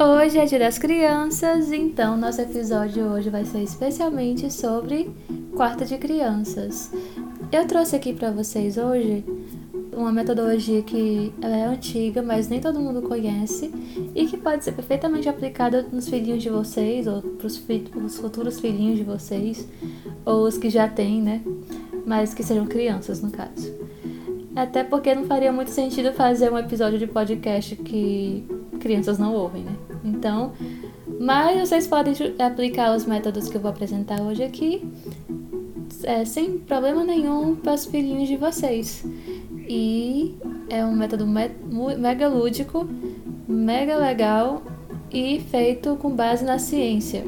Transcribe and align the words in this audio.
Hoje 0.00 0.38
é 0.38 0.44
dia 0.44 0.60
das 0.60 0.78
crianças, 0.78 1.72
então 1.72 2.16
nosso 2.16 2.40
episódio 2.40 3.04
hoje 3.06 3.30
vai 3.30 3.44
ser 3.44 3.64
especialmente 3.64 4.48
sobre 4.48 5.10
quarto 5.56 5.84
de 5.84 5.98
crianças. 5.98 6.92
Eu 7.50 7.66
trouxe 7.66 7.96
aqui 7.96 8.12
para 8.12 8.30
vocês 8.30 8.78
hoje 8.78 9.24
uma 9.92 10.12
metodologia 10.12 10.82
que 10.82 11.32
é 11.42 11.64
antiga, 11.64 12.22
mas 12.22 12.48
nem 12.48 12.60
todo 12.60 12.78
mundo 12.78 13.02
conhece 13.02 13.72
e 14.14 14.24
que 14.26 14.36
pode 14.36 14.62
ser 14.62 14.70
perfeitamente 14.70 15.28
aplicada 15.28 15.84
nos 15.90 16.08
filhinhos 16.08 16.44
de 16.44 16.48
vocês 16.48 17.08
ou 17.08 17.20
para 17.20 17.48
os 17.48 18.16
futuros 18.18 18.60
filhinhos 18.60 18.98
de 18.98 19.02
vocês 19.02 19.66
ou 20.24 20.46
os 20.46 20.56
que 20.56 20.70
já 20.70 20.86
têm, 20.86 21.20
né? 21.20 21.42
Mas 22.06 22.32
que 22.32 22.44
sejam 22.44 22.66
crianças 22.66 23.20
no 23.20 23.32
caso. 23.32 23.74
Até 24.54 24.84
porque 24.84 25.12
não 25.12 25.24
faria 25.24 25.52
muito 25.52 25.72
sentido 25.72 26.12
fazer 26.12 26.52
um 26.52 26.58
episódio 26.58 27.00
de 27.00 27.06
podcast 27.08 27.74
que 27.74 28.46
crianças 28.78 29.18
não 29.18 29.34
ouvem, 29.34 29.64
né? 29.64 29.72
Então, 30.04 30.52
mas 31.20 31.68
vocês 31.68 31.86
podem 31.86 32.14
aplicar 32.38 32.94
os 32.96 33.04
métodos 33.04 33.48
que 33.48 33.56
eu 33.56 33.60
vou 33.60 33.70
apresentar 33.70 34.20
hoje 34.20 34.42
aqui 34.42 34.82
é, 36.04 36.24
sem 36.24 36.58
problema 36.58 37.04
nenhum 37.04 37.56
para 37.56 37.74
os 37.74 37.86
filhinhos 37.86 38.28
de 38.28 38.36
vocês. 38.36 39.04
E 39.68 40.36
é 40.68 40.84
um 40.84 40.94
método 40.94 41.26
me 41.26 41.50
mega 41.96 42.28
lúdico, 42.28 42.88
mega 43.46 43.96
legal 43.96 44.62
e 45.10 45.40
feito 45.40 45.96
com 45.96 46.10
base 46.10 46.44
na 46.44 46.58
ciência. 46.58 47.24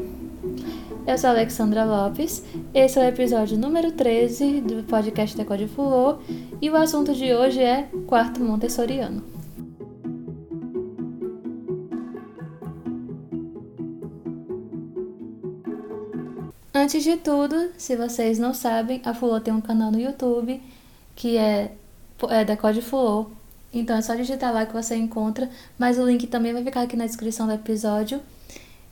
Eu 1.06 1.18
sou 1.18 1.30
Alexandra 1.30 1.84
Lopes, 1.84 2.44
esse 2.74 2.98
é 2.98 3.02
o 3.02 3.08
episódio 3.08 3.58
número 3.58 3.90
13 3.92 4.60
do 4.60 4.82
podcast 4.84 5.36
Decode 5.36 5.66
Fulô 5.66 6.18
e 6.60 6.70
o 6.70 6.76
assunto 6.76 7.14
de 7.14 7.32
hoje 7.34 7.60
é 7.60 7.88
quarto 8.06 8.40
montessoriano. 8.40 9.39
Antes 16.72 17.02
de 17.02 17.16
tudo, 17.16 17.72
se 17.76 17.96
vocês 17.96 18.38
não 18.38 18.54
sabem, 18.54 19.02
a 19.04 19.12
Fulô 19.12 19.40
tem 19.40 19.52
um 19.52 19.60
canal 19.60 19.90
no 19.90 20.00
YouTube 20.00 20.62
que 21.16 21.36
é, 21.36 21.72
é 22.28 22.44
Decode 22.44 22.80
Fulô. 22.80 23.26
Então 23.72 23.96
é 23.96 24.02
só 24.02 24.14
digitar 24.14 24.52
lá 24.52 24.64
que 24.64 24.72
você 24.72 24.94
encontra, 24.94 25.50
mas 25.76 25.98
o 25.98 26.06
link 26.06 26.28
também 26.28 26.52
vai 26.52 26.62
ficar 26.62 26.82
aqui 26.82 26.96
na 26.96 27.06
descrição 27.06 27.46
do 27.48 27.52
episódio, 27.52 28.20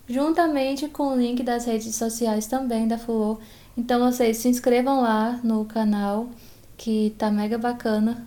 juntamente 0.08 0.88
com 0.88 1.14
o 1.14 1.16
link 1.16 1.42
das 1.44 1.66
redes 1.66 1.94
sociais 1.94 2.46
também 2.46 2.88
da 2.88 2.98
Fulô. 2.98 3.38
Então 3.76 4.00
vocês 4.10 4.38
se 4.38 4.48
inscrevam 4.48 5.00
lá 5.00 5.38
no 5.44 5.64
canal, 5.64 6.28
que 6.76 7.14
tá 7.16 7.30
mega 7.30 7.58
bacana, 7.58 8.26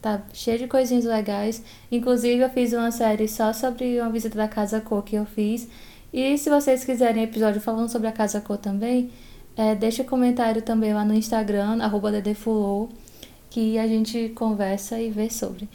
tá 0.00 0.22
cheio 0.32 0.58
de 0.58 0.68
coisinhas 0.68 1.04
legais. 1.04 1.62
Inclusive 1.92 2.42
eu 2.42 2.50
fiz 2.50 2.72
uma 2.72 2.90
série 2.90 3.28
só 3.28 3.52
sobre 3.52 4.00
uma 4.00 4.10
visita 4.10 4.38
da 4.38 4.48
Casa 4.48 4.80
Cor 4.80 5.02
que 5.02 5.16
eu 5.16 5.26
fiz 5.26 5.68
e 6.18 6.38
se 6.38 6.48
vocês 6.48 6.82
quiserem 6.82 7.24
episódio 7.24 7.60
falando 7.60 7.90
sobre 7.90 8.08
a 8.08 8.12
Casa 8.12 8.40
Cor 8.40 8.56
também, 8.56 9.10
é, 9.54 9.74
deixa 9.74 10.02
comentário 10.02 10.62
também 10.62 10.94
lá 10.94 11.04
no 11.04 11.12
Instagram, 11.12 11.82
arroba 11.82 12.10
que 13.50 13.78
a 13.78 13.86
gente 13.86 14.30
conversa 14.34 14.98
e 14.98 15.10
vê 15.10 15.28
sobre. 15.28 15.68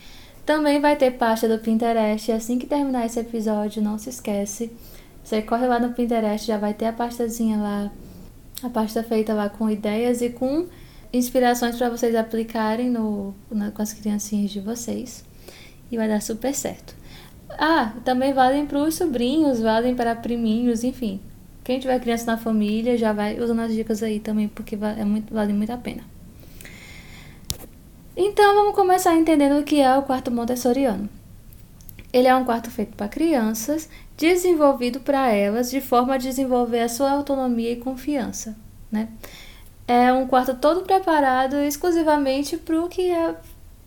Também 0.43 0.81
vai 0.81 0.95
ter 0.95 1.11
pasta 1.11 1.47
do 1.47 1.59
Pinterest, 1.59 2.31
assim 2.31 2.57
que 2.57 2.65
terminar 2.65 3.05
esse 3.05 3.19
episódio, 3.19 3.83
não 3.83 3.99
se 3.99 4.09
esquece. 4.09 4.71
Você 5.23 5.43
corre 5.43 5.67
lá 5.67 5.79
no 5.79 5.93
Pinterest, 5.93 6.47
já 6.47 6.57
vai 6.57 6.73
ter 6.73 6.85
a 6.85 6.93
pastazinha 6.93 7.57
lá, 7.57 7.91
a 8.63 8.69
pasta 8.71 9.03
feita 9.03 9.35
lá 9.35 9.47
com 9.47 9.69
ideias 9.69 10.23
e 10.23 10.31
com 10.31 10.65
inspirações 11.13 11.75
para 11.75 11.91
vocês 11.91 12.15
aplicarem 12.15 12.89
no, 12.89 13.35
na, 13.51 13.69
com 13.69 13.83
as 13.83 13.93
criancinhas 13.93 14.49
de 14.49 14.59
vocês. 14.59 15.23
E 15.91 15.97
vai 15.97 16.07
dar 16.07 16.19
super 16.19 16.55
certo. 16.55 16.99
Ah, 17.57 17.93
também 18.03 18.33
valem 18.33 18.65
para 18.65 18.79
os 18.79 18.95
sobrinhos, 18.95 19.59
valem 19.59 19.95
para 19.95 20.15
priminhos, 20.15 20.83
enfim. 20.83 21.21
Quem 21.63 21.79
tiver 21.79 21.99
criança 21.99 22.25
na 22.25 22.37
família 22.37 22.97
já 22.97 23.13
vai 23.13 23.39
usando 23.39 23.59
as 23.59 23.73
dicas 23.73 24.01
aí 24.01 24.19
também, 24.19 24.47
porque 24.47 24.75
é 24.75 25.05
muito, 25.05 25.33
vale 25.33 25.53
muito 25.53 25.71
a 25.71 25.77
pena. 25.77 26.03
Então 28.15 28.55
vamos 28.55 28.75
começar 28.75 29.15
entendendo 29.15 29.59
o 29.59 29.63
que 29.63 29.79
é 29.79 29.97
o 29.97 30.03
quarto 30.03 30.31
montessoriano. 30.31 31.09
Ele 32.11 32.27
é 32.27 32.35
um 32.35 32.43
quarto 32.43 32.69
feito 32.69 32.95
para 32.95 33.07
crianças, 33.07 33.87
desenvolvido 34.17 34.99
para 34.99 35.31
elas 35.31 35.71
de 35.71 35.79
forma 35.79 36.15
a 36.15 36.17
desenvolver 36.17 36.81
a 36.81 36.89
sua 36.89 37.11
autonomia 37.11 37.71
e 37.71 37.77
confiança, 37.77 38.57
né? 38.91 39.07
É 39.87 40.11
um 40.11 40.27
quarto 40.27 40.55
todo 40.55 40.81
preparado 40.81 41.55
exclusivamente 41.55 42.57
para 42.57 42.81
o 42.81 42.89
que 42.89 43.09
é 43.09 43.35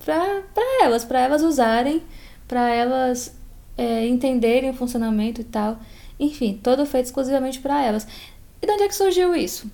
para 0.05 0.43
elas, 0.83 1.05
para 1.05 1.21
elas 1.21 1.43
usarem, 1.43 2.03
para 2.47 2.69
elas 2.71 3.35
é, 3.77 4.07
entenderem 4.07 4.71
o 4.71 4.75
funcionamento 4.75 5.41
e 5.41 5.45
tal. 5.45 5.79
Enfim, 6.19 6.59
todo 6.63 6.87
feito 6.87 7.07
exclusivamente 7.07 7.61
para 7.61 7.83
elas. 7.83 8.07
E 8.63 8.67
de 8.67 8.73
onde 8.73 8.85
é 8.85 8.89
que 8.89 8.95
surgiu 8.95 9.35
isso? 9.35 9.71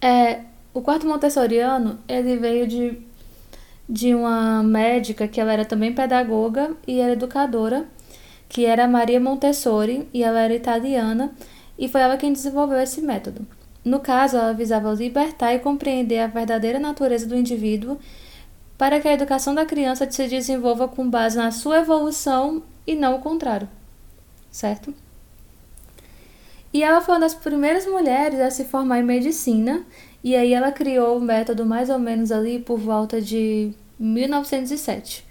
É, 0.00 0.40
o 0.72 0.80
quarto 0.80 1.06
montessoriano, 1.06 1.98
ele 2.08 2.36
veio 2.36 2.66
de, 2.66 2.98
de 3.88 4.14
uma 4.14 4.62
médica 4.62 5.28
que 5.28 5.40
ela 5.40 5.52
era 5.52 5.64
também 5.64 5.92
pedagoga 5.92 6.74
e 6.86 7.00
era 7.00 7.12
educadora, 7.12 7.86
que 8.48 8.64
era 8.64 8.88
Maria 8.88 9.20
Montessori, 9.20 10.08
e 10.12 10.22
ela 10.22 10.40
era 10.40 10.54
italiana, 10.54 11.32
e 11.78 11.88
foi 11.88 12.00
ela 12.00 12.16
quem 12.16 12.32
desenvolveu 12.32 12.78
esse 12.78 13.00
método. 13.00 13.46
No 13.84 14.00
caso, 14.00 14.36
ela 14.36 14.52
visava 14.52 14.92
libertar 14.92 15.54
e 15.54 15.58
compreender 15.58 16.18
a 16.18 16.26
verdadeira 16.26 16.78
natureza 16.78 17.26
do 17.26 17.36
indivíduo 17.36 17.98
para 18.80 18.98
que 18.98 19.06
a 19.06 19.12
educação 19.12 19.54
da 19.54 19.66
criança 19.66 20.10
se 20.10 20.26
desenvolva 20.26 20.88
com 20.88 21.06
base 21.06 21.36
na 21.36 21.50
sua 21.50 21.80
evolução 21.80 22.62
e 22.86 22.94
não 22.94 23.16
o 23.16 23.18
contrário, 23.18 23.68
certo? 24.50 24.94
E 26.72 26.82
ela 26.82 27.02
foi 27.02 27.12
uma 27.12 27.20
das 27.20 27.34
primeiras 27.34 27.84
mulheres 27.84 28.40
a 28.40 28.50
se 28.50 28.64
formar 28.64 29.00
em 29.00 29.02
medicina, 29.02 29.84
e 30.24 30.34
aí 30.34 30.54
ela 30.54 30.72
criou 30.72 31.18
o 31.18 31.20
método 31.20 31.66
mais 31.66 31.90
ou 31.90 31.98
menos 31.98 32.32
ali 32.32 32.58
por 32.58 32.78
volta 32.78 33.20
de 33.20 33.70
1907. 33.98 35.26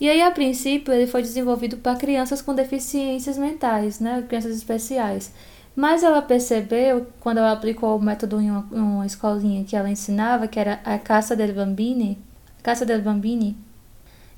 E 0.00 0.08
aí, 0.08 0.22
a 0.22 0.30
princípio, 0.30 0.94
ele 0.94 1.08
foi 1.08 1.22
desenvolvido 1.22 1.76
para 1.76 1.98
crianças 1.98 2.40
com 2.40 2.54
deficiências 2.54 3.36
mentais, 3.36 3.98
né, 3.98 4.24
crianças 4.28 4.54
especiais. 4.56 5.32
Mas 5.74 6.04
ela 6.04 6.22
percebeu, 6.22 7.08
quando 7.18 7.38
ela 7.38 7.50
aplicou 7.50 7.96
o 7.96 8.00
método 8.00 8.40
em 8.40 8.48
uma, 8.48 8.60
uma 8.70 9.06
escolinha 9.06 9.64
que 9.64 9.74
ela 9.74 9.90
ensinava, 9.90 10.46
que 10.46 10.60
era 10.60 10.80
a 10.84 10.96
Casa 11.00 11.34
del 11.34 11.52
Bambini, 11.52 12.29
Casa 12.62 12.84
del 12.84 13.02
Bambini, 13.02 13.56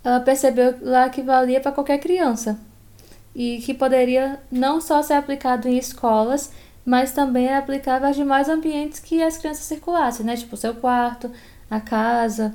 ela 0.05 0.21
percebeu 0.21 0.77
lá 0.81 1.09
que 1.09 1.22
valia 1.22 1.60
para 1.60 1.72
qualquer 1.72 1.99
criança 1.99 2.59
e 3.34 3.59
que 3.59 3.72
poderia 3.72 4.41
não 4.50 4.81
só 4.81 5.03
ser 5.03 5.15
aplicado 5.15 5.69
em 5.69 5.78
escolas, 5.78 6.53
mas 6.84 7.12
também 7.12 7.47
era 7.47 7.59
aplicável 7.59 8.09
aos 8.09 8.16
demais 8.16 8.49
ambientes 8.49 8.99
que 8.99 9.22
as 9.22 9.38
crianças 9.38 9.65
circulassem, 9.65 10.27
né? 10.27 10.37
Tipo 10.37 10.55
o 10.55 10.59
seu 10.59 10.75
quarto, 10.75 11.31
a 11.71 11.81
casa, 11.81 12.55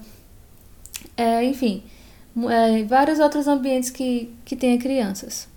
é, 1.16 1.44
enfim, 1.44 1.83
é, 2.50 2.83
vários 2.83 3.19
outros 3.19 3.47
ambientes 3.47 3.89
que, 3.89 4.33
que 4.45 4.56
tenha 4.56 4.77
crianças. 4.77 5.47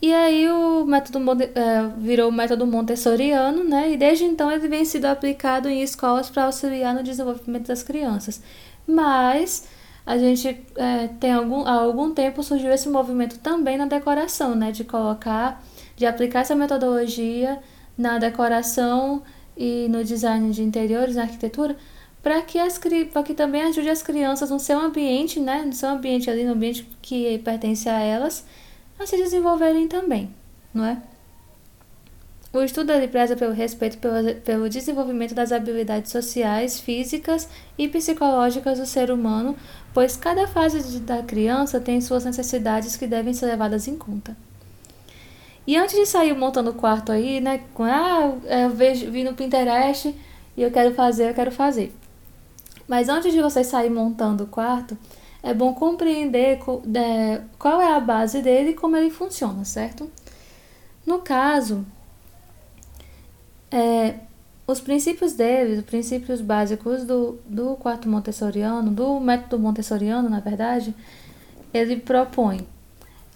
E 0.00 0.14
aí 0.14 0.48
o 0.48 0.84
método 0.84 1.18
é, 1.42 1.90
virou 1.98 2.28
o 2.28 2.32
método 2.32 2.64
montessoriano, 2.66 3.64
né? 3.64 3.92
E 3.92 3.96
desde 3.96 4.24
então 4.24 4.50
ele 4.50 4.68
vem 4.68 4.84
sendo 4.84 5.06
aplicado 5.06 5.68
em 5.68 5.82
escolas 5.82 6.30
para 6.30 6.44
auxiliar 6.44 6.94
no 6.94 7.02
desenvolvimento 7.02 7.66
das 7.66 7.82
crianças. 7.82 8.40
Mas 8.88 9.68
a 10.06 10.16
gente 10.16 10.48
é, 10.74 11.08
tem 11.20 11.32
algum, 11.32 11.66
há 11.66 11.72
algum 11.72 12.14
tempo 12.14 12.42
surgiu 12.42 12.72
esse 12.72 12.88
movimento 12.88 13.38
também 13.40 13.76
na 13.76 13.84
decoração, 13.84 14.54
né? 14.54 14.72
De 14.72 14.82
colocar, 14.82 15.62
de 15.94 16.06
aplicar 16.06 16.40
essa 16.40 16.54
metodologia 16.54 17.60
na 17.96 18.18
decoração 18.18 19.22
e 19.54 19.86
no 19.90 20.02
design 20.02 20.50
de 20.50 20.62
interiores, 20.62 21.16
na 21.16 21.22
arquitetura, 21.22 21.76
para 22.22 22.40
que, 22.40 22.58
as, 22.58 22.78
que 22.78 23.34
também 23.34 23.62
ajude 23.62 23.90
as 23.90 24.02
crianças 24.02 24.48
no 24.48 24.58
seu 24.58 24.78
ambiente, 24.78 25.38
né? 25.38 25.62
No 25.66 25.74
seu 25.74 25.90
ambiente 25.90 26.30
ali, 26.30 26.44
no 26.44 26.52
ambiente 26.52 26.88
que 27.02 27.38
pertence 27.40 27.86
a 27.88 28.00
elas, 28.00 28.46
a 28.98 29.04
se 29.06 29.16
desenvolverem 29.18 29.88
também, 29.88 30.34
não 30.72 30.86
é? 30.86 31.02
O 32.50 32.62
estudo 32.62 32.92
ele 32.92 33.08
preza 33.08 33.36
pelo 33.36 33.52
respeito 33.52 33.98
pelo, 33.98 34.34
pelo 34.36 34.68
desenvolvimento 34.70 35.34
das 35.34 35.52
habilidades 35.52 36.10
sociais, 36.10 36.80
físicas 36.80 37.46
e 37.76 37.86
psicológicas 37.88 38.78
do 38.78 38.86
ser 38.86 39.10
humano, 39.10 39.54
pois 39.92 40.16
cada 40.16 40.46
fase 40.46 40.98
da 41.00 41.22
criança 41.22 41.78
tem 41.78 42.00
suas 42.00 42.24
necessidades 42.24 42.96
que 42.96 43.06
devem 43.06 43.34
ser 43.34 43.46
levadas 43.46 43.86
em 43.86 43.96
conta. 43.96 44.34
E 45.66 45.76
antes 45.76 45.94
de 45.94 46.06
sair 46.06 46.34
montando 46.34 46.70
o 46.70 46.74
quarto 46.74 47.12
aí, 47.12 47.40
né, 47.40 47.60
com, 47.74 47.84
ah, 47.84 48.34
eu 48.62 48.70
vejo, 48.70 49.10
vi 49.10 49.22
no 49.22 49.34
Pinterest 49.34 50.14
e 50.56 50.62
eu 50.62 50.70
quero 50.70 50.94
fazer, 50.94 51.28
eu 51.28 51.34
quero 51.34 51.52
fazer. 51.52 51.94
Mas 52.88 53.10
antes 53.10 53.30
de 53.34 53.42
você 53.42 53.62
sair 53.62 53.90
montando 53.90 54.44
o 54.44 54.46
quarto, 54.46 54.96
é 55.42 55.52
bom 55.52 55.74
compreender 55.74 56.58
é, 56.94 57.42
qual 57.58 57.82
é 57.82 57.92
a 57.92 58.00
base 58.00 58.40
dele 58.40 58.70
e 58.70 58.74
como 58.74 58.96
ele 58.96 59.10
funciona, 59.10 59.62
certo? 59.66 60.10
No 61.04 61.18
caso, 61.18 61.84
é, 63.70 64.14
os 64.66 64.80
princípios 64.80 65.32
deles, 65.32 65.78
os 65.78 65.84
princípios 65.84 66.40
básicos 66.40 67.04
do, 67.04 67.38
do 67.46 67.76
quarto 67.76 68.08
montessoriano, 68.08 68.90
do 68.90 69.18
método 69.20 69.58
montessoriano, 69.58 70.28
na 70.28 70.40
verdade, 70.40 70.94
ele 71.72 71.96
propõe 71.96 72.66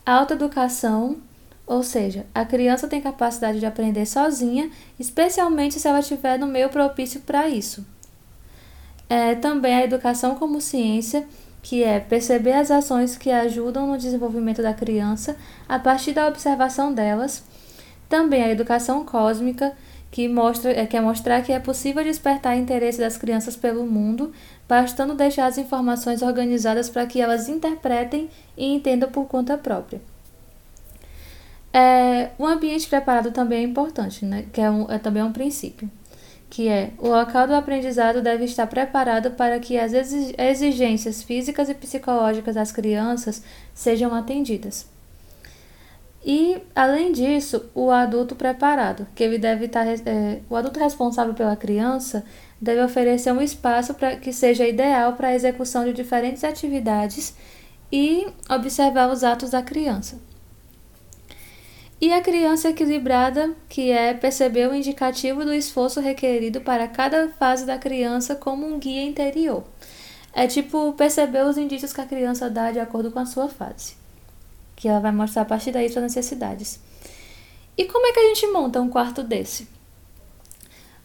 Autoeducação, 0.04 1.18
ou 1.64 1.84
seja, 1.84 2.26
a 2.34 2.44
criança 2.44 2.88
tem 2.88 3.00
capacidade 3.00 3.60
de 3.60 3.66
aprender 3.66 4.04
sozinha, 4.04 4.68
especialmente 4.98 5.78
se 5.78 5.86
ela 5.86 6.00
estiver 6.00 6.36
no 6.38 6.46
meio 6.46 6.68
propício 6.68 7.20
para 7.20 7.48
isso. 7.48 7.86
É, 9.08 9.36
também 9.36 9.74
a 9.74 9.84
educação 9.84 10.34
como 10.34 10.60
ciência, 10.60 11.24
que 11.62 11.84
é 11.84 12.00
perceber 12.00 12.54
as 12.54 12.72
ações 12.72 13.16
que 13.16 13.30
ajudam 13.30 13.86
no 13.86 13.96
desenvolvimento 13.96 14.60
da 14.60 14.74
criança 14.74 15.36
a 15.68 15.78
partir 15.78 16.12
da 16.12 16.26
observação 16.26 16.92
delas. 16.92 17.44
Também 18.08 18.42
a 18.42 18.50
educação 18.50 19.04
cósmica, 19.04 19.72
que 20.12 20.28
mostra, 20.28 20.70
é, 20.70 20.86
quer 20.86 21.00
mostrar 21.00 21.42
que 21.42 21.50
é 21.50 21.58
possível 21.58 22.04
despertar 22.04 22.56
interesse 22.56 23.00
das 23.00 23.16
crianças 23.16 23.56
pelo 23.56 23.86
mundo, 23.86 24.30
bastando 24.68 25.14
deixar 25.14 25.46
as 25.46 25.58
informações 25.58 26.20
organizadas 26.22 26.88
para 26.88 27.06
que 27.06 27.20
elas 27.20 27.48
interpretem 27.48 28.28
e 28.56 28.72
entendam 28.72 29.10
por 29.10 29.26
conta 29.26 29.56
própria. 29.56 30.00
É, 31.72 32.30
o 32.38 32.46
ambiente 32.46 32.86
preparado 32.86 33.32
também 33.32 33.60
é 33.60 33.62
importante, 33.62 34.26
né? 34.26 34.44
que 34.52 34.60
é, 34.60 34.70
um, 34.70 34.88
é 34.90 34.98
também 34.98 35.22
um 35.22 35.32
princípio 35.32 35.90
que 36.50 36.68
é 36.68 36.90
o 36.98 37.08
local 37.08 37.46
do 37.46 37.54
aprendizado 37.54 38.20
deve 38.20 38.44
estar 38.44 38.66
preparado 38.66 39.30
para 39.30 39.58
que 39.58 39.78
as 39.78 39.94
exigências 39.94 41.22
físicas 41.22 41.70
e 41.70 41.74
psicológicas 41.74 42.56
das 42.56 42.70
crianças 42.70 43.42
sejam 43.72 44.14
atendidas. 44.14 44.91
E, 46.24 46.62
além 46.74 47.10
disso, 47.10 47.68
o 47.74 47.90
adulto 47.90 48.36
preparado, 48.36 49.06
que 49.14 49.24
ele 49.24 49.38
deve 49.38 49.66
estar, 49.66 49.86
é, 49.86 50.40
o 50.48 50.54
adulto 50.54 50.78
responsável 50.78 51.34
pela 51.34 51.56
criança 51.56 52.24
deve 52.60 52.80
oferecer 52.82 53.32
um 53.32 53.42
espaço 53.42 53.94
para 53.94 54.16
que 54.16 54.32
seja 54.32 54.66
ideal 54.66 55.14
para 55.14 55.28
a 55.28 55.34
execução 55.34 55.84
de 55.84 55.92
diferentes 55.92 56.44
atividades 56.44 57.34
e 57.90 58.26
observar 58.48 59.10
os 59.10 59.24
atos 59.24 59.50
da 59.50 59.62
criança. 59.62 60.20
E 62.00 62.12
a 62.12 62.20
criança 62.20 62.70
equilibrada, 62.70 63.54
que 63.68 63.90
é 63.90 64.14
perceber 64.14 64.68
o 64.68 64.74
indicativo 64.74 65.44
do 65.44 65.52
esforço 65.52 66.00
requerido 66.00 66.60
para 66.60 66.88
cada 66.88 67.28
fase 67.28 67.64
da 67.64 67.78
criança 67.78 68.34
como 68.34 68.66
um 68.66 68.78
guia 68.78 69.02
interior. 69.02 69.64
É 70.32 70.46
tipo 70.46 70.92
perceber 70.94 71.44
os 71.44 71.58
indícios 71.58 71.92
que 71.92 72.00
a 72.00 72.06
criança 72.06 72.48
dá 72.48 72.72
de 72.72 72.80
acordo 72.80 73.10
com 73.10 73.18
a 73.18 73.26
sua 73.26 73.48
fase, 73.48 73.94
que 74.82 74.88
ela 74.88 74.98
vai 74.98 75.12
mostrar 75.12 75.42
a 75.42 75.44
partir 75.44 75.70
daí 75.70 75.88
suas 75.88 76.02
necessidades. 76.02 76.80
E 77.78 77.84
como 77.84 78.04
é 78.04 78.12
que 78.12 78.18
a 78.18 78.28
gente 78.34 78.48
monta 78.48 78.80
um 78.80 78.88
quarto 78.88 79.22
desse? 79.22 79.68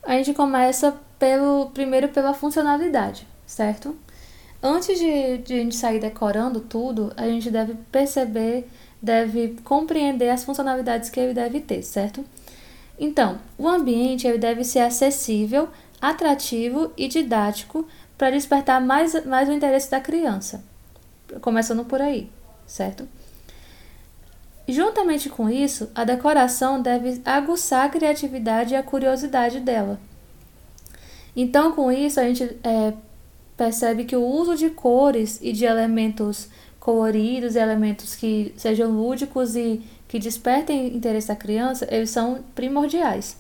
A 0.02 0.14
gente 0.14 0.34
começa 0.34 1.00
pelo 1.20 1.70
primeiro 1.70 2.10
pela 2.10 2.34
funcionalidade, 2.34 3.28
certo? 3.46 3.96
Antes 4.64 4.98
de, 4.98 5.38
de 5.38 5.54
a 5.54 5.58
gente 5.58 5.76
sair 5.76 6.00
decorando 6.00 6.60
tudo, 6.60 7.14
a 7.16 7.28
gente 7.28 7.52
deve 7.52 7.76
perceber 7.92 8.68
deve 9.00 9.56
compreender 9.64 10.30
as 10.30 10.44
funcionalidades 10.44 11.12
que 11.12 11.20
ele 11.20 11.36
deve 11.36 11.60
ter, 11.60 11.84
certo? 11.84 12.26
Então, 12.98 13.38
o 13.60 13.68
ambiente 13.68 14.26
ele 14.26 14.40
deve 14.40 14.64
ser 14.64 14.80
acessível, 14.80 15.70
atrativo 16.02 16.92
e 16.98 17.08
didático 17.08 17.88
para 18.18 18.32
despertar 18.32 18.82
mais, 18.82 19.24
mais 19.24 19.48
o 19.48 19.52
interesse 19.52 19.92
da 19.92 20.02
criança. 20.02 20.66
Começando 21.42 21.86
por 21.86 22.02
aí, 22.02 22.28
certo? 22.66 23.08
Juntamente 24.68 25.30
com 25.30 25.50
isso, 25.50 25.90
a 25.96 26.04
decoração 26.04 26.82
deve 26.82 27.22
aguçar 27.24 27.86
a 27.86 27.90
criatividade 27.90 28.74
e 28.74 28.78
a 28.78 28.84
curiosidade 28.84 29.62
dela. 29.62 29.98
Então, 31.34 31.72
com 31.72 31.90
isso, 31.90 32.20
a 32.20 32.24
gente 32.24 32.44
é, 32.64 32.94
percebe 33.56 34.04
que 34.04 34.16
o 34.16 34.26
uso 34.26 34.58
de 34.58 34.70
cores 34.70 35.40
e 35.42 35.54
de 35.54 35.64
elementos 35.64 36.50
coloridos, 36.80 37.56
elementos 37.56 38.16
que 38.16 38.54
sejam 38.58 38.92
lúdicos 38.92 39.56
e 39.56 39.82
que 40.08 40.20
despertem 40.20 40.96
interesse 40.96 41.28
da 41.28 41.36
criança, 41.36 41.88
eles 41.90 42.10
são 42.10 42.40
primordiais. 42.54 43.38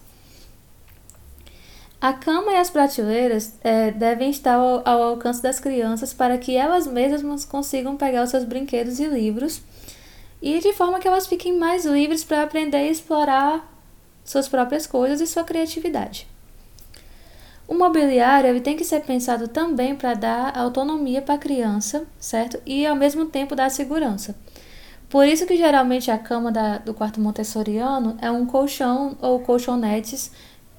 A 2.00 2.14
cama 2.14 2.52
e 2.52 2.58
as 2.58 2.70
prateleiras 2.70 3.56
é, 3.64 3.90
devem 3.92 4.30
estar 4.30 4.54
ao, 4.54 4.88
ao, 4.88 5.02
alcance 5.02 5.42
das 5.42 5.60
crianças 5.60 6.14
para 6.14 6.38
que 6.38 6.56
elas 6.56 6.86
mesmas 6.86 7.44
consigam 7.44 7.98
pegar 7.98 8.24
os 8.24 8.30
seus 8.30 8.44
brinquedos 8.44 9.00
e 9.00 9.08
livros 9.08 9.62
e 10.42 10.60
de 10.60 10.74
forma 10.74 11.00
que 11.00 11.08
elas 11.08 11.28
fiquem 11.28 11.58
mais 11.58 11.86
livres 11.86 12.24
para 12.24 12.44
aprender 12.44 12.88
e 12.88 12.92
explorar 12.92 13.74
suas 14.24 14.48
próprias 14.48 14.86
coisas 14.86 15.22
e 15.22 15.28
sua 15.28 15.44
criatividade. 15.44 16.28
O 17.68 17.74
mobiliário 17.74 18.50
ele 18.50 18.62
tem 18.62 18.78
que 18.78 18.86
ser 18.86 19.02
pensado 19.02 19.48
também 19.48 19.96
para 19.96 20.14
dar 20.14 20.58
autonomia 20.58 21.22
para 21.22 21.36
a 21.36 21.38
criança, 21.38 22.06
certo? 22.18 22.62
E 22.66 22.86
ao 22.86 22.96
mesmo 22.96 23.26
tempo 23.26 23.56
dar 23.56 23.70
segurança. 23.70 24.36
Por 25.10 25.26
isso 25.26 25.46
que 25.46 25.56
geralmente 25.56 26.10
a 26.12 26.18
cama 26.18 26.52
da, 26.52 26.78
do 26.78 26.94
quarto 26.94 27.20
montessoriano 27.20 28.18
é 28.22 28.30
um 28.32 28.46
colchão 28.46 29.18
ou 29.22 29.40
colchonetes 29.40 30.32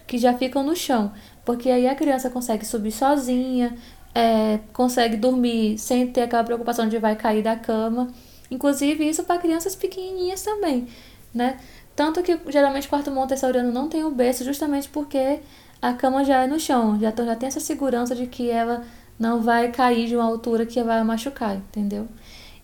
que 0.06 0.18
já 0.18 0.32
ficam 0.34 0.62
no 0.62 0.74
chão, 0.74 1.12
porque 1.44 1.70
aí 1.70 1.86
a 1.86 1.94
criança 1.94 2.30
consegue 2.30 2.64
subir 2.64 2.92
sozinha, 2.92 3.76
é, 4.14 4.58
consegue 4.72 5.16
dormir 5.16 5.78
sem 5.78 6.06
ter 6.06 6.22
aquela 6.22 6.44
preocupação 6.44 6.88
de 6.88 6.98
vai 6.98 7.16
cair 7.16 7.42
da 7.42 7.56
cama. 7.56 8.08
Inclusive 8.50 9.08
isso 9.08 9.24
para 9.24 9.40
crianças 9.40 9.74
pequenininhas 9.74 10.42
também, 10.42 10.88
né? 11.34 11.58
Tanto 11.94 12.22
que 12.22 12.38
geralmente 12.48 12.86
o 12.86 12.90
quarto 12.90 13.10
montessoriano 13.10 13.72
não 13.72 13.88
tem 13.88 14.04
o 14.04 14.10
berço 14.10 14.44
justamente 14.44 14.88
porque 14.88 15.40
a 15.82 15.92
cama 15.92 16.24
já 16.24 16.44
é 16.44 16.46
no 16.46 16.58
chão, 16.58 16.98
já, 17.00 17.12
já 17.12 17.36
tem 17.36 17.46
essa 17.48 17.60
segurança 17.60 18.14
de 18.14 18.26
que 18.26 18.50
ela 18.50 18.84
não 19.18 19.40
vai 19.42 19.70
cair 19.72 20.06
de 20.06 20.16
uma 20.16 20.24
altura 20.24 20.64
que 20.64 20.82
vai 20.82 21.02
machucar, 21.02 21.56
entendeu? 21.56 22.06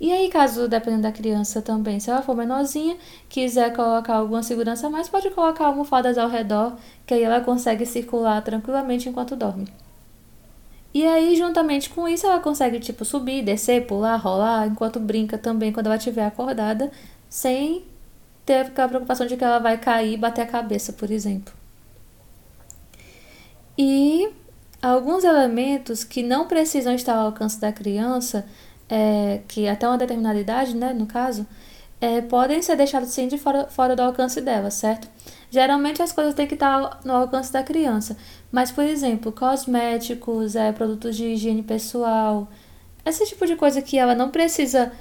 E 0.01 0.13
aí, 0.13 0.29
caso 0.29 0.69
dependendo 0.69 1.03
da 1.03 1.13
criança 1.13 1.63
também, 1.63 1.99
se 2.01 2.11
ela 2.11 2.23
for 2.23 2.37
menorzinha, 2.37 2.97
quiser 3.29 3.73
colocar 3.75 4.17
alguma 4.17 4.43
segurança 4.43 4.87
a 4.87 4.91
mais, 4.91 5.09
pode 5.09 5.31
colocar 5.31 5.67
almofadas 5.67 6.19
ao 6.19 6.29
redor, 6.29 6.77
que 7.07 7.15
aí 7.15 7.23
ela 7.23 7.41
consegue 7.41 7.87
circular 7.87 8.43
tranquilamente 8.43 9.09
enquanto 9.09 9.37
dorme. 9.37 9.67
E 10.95 11.05
aí, 11.05 11.35
juntamente 11.35 11.91
com 11.91 12.07
isso, 12.09 12.25
ela 12.25 12.39
consegue, 12.39 12.79
tipo, 12.79 13.05
subir, 13.05 13.43
descer, 13.43 13.85
pular, 13.87 14.17
rolar, 14.17 14.69
enquanto 14.69 15.01
brinca 15.01 15.37
também 15.37 15.73
quando 15.73 15.87
ela 15.87 15.97
estiver 15.97 16.25
acordada, 16.25 16.91
sem 17.29 17.85
ter 18.47 18.71
a 18.81 18.89
preocupação 18.89 19.27
de 19.27 19.37
que 19.37 19.43
ela 19.43 19.59
vai 19.59 19.77
cair 19.77 20.15
e 20.15 20.17
bater 20.17 20.43
a 20.43 20.47
cabeça, 20.47 20.93
por 20.93 21.11
exemplo. 21.11 21.53
E 23.77 24.31
alguns 24.81 25.25
elementos 25.25 26.05
que 26.05 26.23
não 26.23 26.47
precisam 26.47 26.95
estar 26.95 27.17
ao 27.17 27.27
alcance 27.27 27.61
da 27.61 27.73
criança, 27.73 28.47
é, 28.89 29.41
que 29.49 29.67
até 29.67 29.89
uma 29.89 29.99
determinada 29.99 30.39
idade, 30.39 30.77
né, 30.77 30.93
no 30.93 31.07
caso, 31.07 31.45
é, 32.05 32.21
podem 32.21 32.61
ser 32.61 32.77
deixados 32.77 33.09
sim 33.09 33.27
de 33.29 33.39
fora, 33.39 33.67
fora 33.71 33.97
do 33.97 34.03
alcance 34.03 34.39
dela, 34.43 34.71
certo? 34.71 35.09
Geralmente 35.51 36.03
as 36.03 36.13
coisas 36.13 36.35
têm 36.35 36.47
que 36.47 36.53
estar 36.53 37.01
no 37.03 37.15
alcance 37.15 37.51
da 37.51 37.63
criança, 37.63 38.15
mas, 38.53 38.71
por 38.71 38.85
exemplo, 38.85 39.33
cosméticos, 39.33 40.55
é, 40.55 40.71
produtos 40.71 41.17
de 41.17 41.25
higiene 41.25 41.63
pessoal, 41.63 42.47
esse 43.07 43.25
tipo 43.25 43.47
de 43.47 43.57
coisa 43.57 43.81
que 43.81 43.99
ela 43.99 44.15
não 44.15 44.31
precisa 44.31 44.93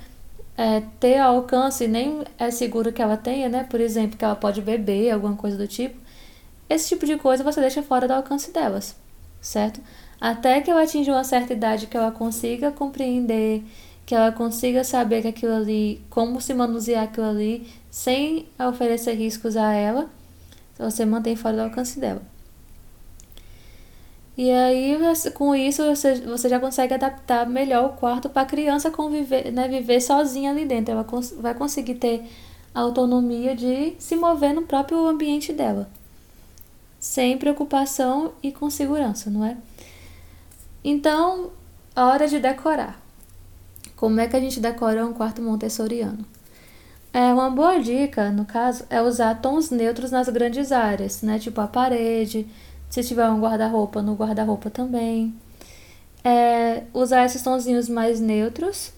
é, 0.58 0.82
ter 0.98 1.18
alcance, 1.18 1.88
nem 1.88 2.24
é 2.38 2.50
seguro 2.52 2.94
que 2.94 3.02
ela 3.02 3.18
tenha, 3.18 3.50
né? 3.50 3.66
Por 3.70 3.82
exemplo, 3.82 4.18
que 4.18 4.24
ela 4.24 4.36
pode 4.36 4.62
beber, 4.62 5.12
alguma 5.12 5.36
coisa 5.36 5.58
do 5.58 5.68
tipo. 5.68 6.00
Esse 6.70 6.88
tipo 6.90 7.06
de 7.06 7.18
coisa 7.18 7.44
você 7.44 7.60
deixa 7.60 7.84
fora 7.84 8.08
do 8.08 8.14
alcance 8.14 8.52
delas, 8.52 8.96
certo? 9.42 9.82
Até 10.22 10.62
que 10.62 10.72
ela 10.72 10.84
atinja 10.84 11.12
uma 11.12 11.24
certa 11.26 11.52
idade 11.52 11.88
que 11.88 11.98
ela 11.98 12.12
consiga 12.12 12.72
compreender, 12.72 13.62
que 14.06 14.14
ela 14.14 14.32
consiga 14.32 14.84
saber 14.84 15.22
que 15.22 15.28
aquilo 15.28 15.54
ali, 15.54 16.02
como 16.10 16.42
se 16.42 16.54
manusear 16.54 17.04
aquilo 17.04 17.28
ali, 17.28 17.68
sem 17.90 18.48
oferecer 18.60 19.14
riscos 19.14 19.56
a 19.56 19.74
ela, 19.74 20.10
você 20.78 21.06
mantém 21.06 21.36
fora 21.36 21.56
do 21.56 21.62
alcance 21.64 22.00
dela. 22.00 22.22
E 24.36 24.50
aí, 24.52 24.98
com 25.36 25.54
isso, 25.56 25.84
você, 25.84 26.16
você 26.22 26.50
já 26.50 26.60
consegue 26.60 26.94
adaptar 26.96 27.48
melhor 27.48 27.86
o 27.86 27.90
quarto 27.94 28.30
para 28.30 28.42
a 28.42 28.46
criança 28.46 28.90
conviver, 28.90 29.52
né, 29.52 29.68
viver 29.68 30.02
sozinha 30.02 30.52
ali 30.52 30.66
dentro. 30.66 30.92
Ela 30.92 31.04
cons 31.04 31.32
vai 31.38 31.54
conseguir 31.54 31.96
ter 31.96 32.24
a 32.74 32.82
autonomia 32.82 33.56
de 33.56 33.94
se 34.00 34.16
mover 34.16 34.54
no 34.54 34.64
próprio 34.64 35.08
ambiente 35.08 35.54
dela 35.54 35.88
sem 37.04 37.38
preocupação 37.38 38.32
e 38.42 38.50
com 38.50 38.70
segurança, 38.70 39.30
não 39.30 39.44
é? 39.44 39.58
Então, 40.82 41.52
hora 41.94 42.30
de 42.30 42.40
decorar. 42.40 43.03
Como 44.04 44.20
é 44.20 44.28
que 44.28 44.36
a 44.36 44.40
gente 44.42 44.60
decora 44.60 45.06
um 45.06 45.14
quarto 45.14 45.42
montessoriano? 45.42 46.26
É 47.14 47.34
uma 47.34 47.50
boa 47.50 47.80
dica, 47.80 48.32
no 48.32 48.44
caso, 48.44 48.84
é 48.90 49.02
usar 49.02 49.34
tons 49.36 49.70
neutros 49.70 50.12
nas 50.12 50.28
grandes 50.28 50.74
áreas, 50.74 51.22
né? 51.22 51.40
Tipo 51.40 51.62
a 51.62 51.68
parede, 51.68 52.46
se 52.90 53.02
tiver 53.02 53.30
um 53.30 53.40
guarda-roupa, 53.40 54.02
no 54.02 54.14
guarda-roupa 54.14 54.70
também. 54.70 55.34
É, 56.22 56.84
usar 56.94 57.24
esses 57.24 57.42
tonzinhos 57.42 57.88
mais 57.88 58.20
neutros 58.20 58.92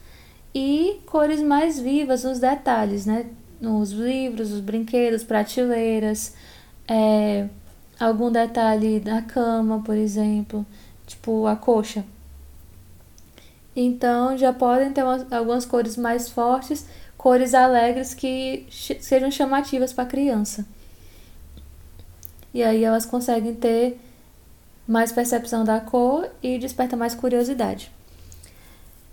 e 0.56 1.00
cores 1.06 1.40
mais 1.40 1.80
vivas 1.80 2.24
nos 2.24 2.40
detalhes, 2.40 3.06
né? 3.06 3.28
Nos 3.62 3.92
livros, 3.92 4.52
os 4.52 4.60
brinquedos, 4.60 5.24
prateleiras, 5.24 6.34
é, 6.88 7.48
algum 8.00 8.32
detalhe 8.32 9.00
da 9.00 9.22
cama, 9.22 9.84
por 9.86 9.96
exemplo, 9.96 10.66
tipo 11.06 11.46
a 11.46 11.56
coxa. 11.56 12.04
Então 13.76 14.38
já 14.38 14.54
podem 14.54 14.92
ter 14.92 15.04
umas, 15.04 15.32
algumas 15.32 15.66
cores 15.66 15.98
mais 15.98 16.30
fortes 16.30 16.86
cores 17.26 17.56
alegres 17.56 18.14
que 18.14 18.68
sejam 18.70 19.32
chamativas 19.32 19.92
para 19.92 20.04
a 20.04 20.08
criança. 20.08 20.64
E 22.54 22.62
aí 22.62 22.84
elas 22.84 23.04
conseguem 23.04 23.56
ter 23.56 24.00
mais 24.88 25.12
percepção 25.12 25.64
da 25.64 25.80
cor 25.80 26.30
e 26.44 26.60
desperta 26.60 26.96
mais 26.96 27.16
curiosidade. 27.16 27.92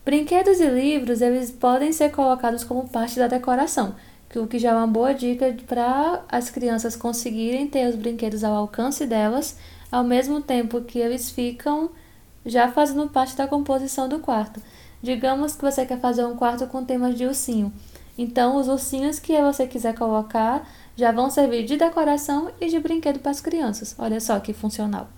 Brinquedos 0.05 0.61
e 0.61 0.67
livros, 0.67 1.23
eles 1.23 1.51
podem 1.51 1.91
ser 1.91 2.11
colocados 2.11 2.65
como 2.65 2.87
parte 2.87 3.19
da 3.19 3.29
decoração, 3.29 3.95
o 4.37 4.47
que 4.47 4.59
já 4.59 4.73
é 4.73 4.75
uma 4.75 4.87
boa 4.87 5.15
dica 5.15 5.57
para 5.67 6.23
as 6.29 6.51
crianças 6.51 6.95
conseguirem 6.95 7.67
ter 7.67 7.89
os 7.89 7.97
brinquedos 7.97 8.45
ao 8.45 8.55
alcance 8.55 9.07
delas, 9.07 9.57
ao 9.91 10.05
mesmo 10.05 10.43
tempo 10.43 10.83
que 10.83 10.99
eles 10.99 11.31
ficam 11.31 11.91
já 12.45 12.71
fazendo 12.71 13.09
parte 13.09 13.37
da 13.37 13.47
composição 13.47 14.09
do 14.09 14.19
quarto. 14.19 14.61
Digamos 15.03 15.55
que 15.55 15.63
você 15.63 15.85
quer 15.85 15.99
fazer 15.99 16.25
um 16.25 16.37
quarto 16.37 16.67
com 16.67 16.85
temas 16.85 17.17
de 17.17 17.27
ursinho. 17.27 17.73
Então, 18.17 18.57
os 18.57 18.69
ursinhos 18.69 19.19
que 19.19 19.41
você 19.41 19.67
quiser 19.67 19.95
colocar 19.95 20.69
já 20.97 21.11
vão 21.11 21.31
servir 21.31 21.65
de 21.65 21.77
decoração 21.77 22.51
e 22.61 22.69
de 22.69 22.79
brinquedo 22.79 23.19
para 23.19 23.31
as 23.31 23.41
crianças. 23.41 23.95
Olha 23.99 24.21
só 24.21 24.39
que 24.39 24.53
funcional. 24.53 25.09